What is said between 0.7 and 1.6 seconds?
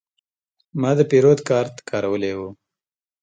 ما د پیرود